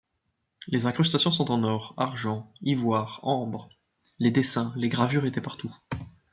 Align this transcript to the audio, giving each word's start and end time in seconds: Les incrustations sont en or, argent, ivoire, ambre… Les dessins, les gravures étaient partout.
Les 0.67 0.87
incrustations 0.87 1.29
sont 1.29 1.51
en 1.51 1.63
or, 1.63 1.93
argent, 1.95 2.51
ivoire, 2.63 3.19
ambre… 3.21 3.69
Les 4.17 4.31
dessins, 4.31 4.73
les 4.75 4.89
gravures 4.89 5.25
étaient 5.25 5.41
partout. 5.41 5.71